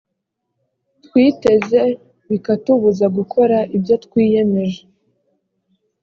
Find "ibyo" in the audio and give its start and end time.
3.75-3.95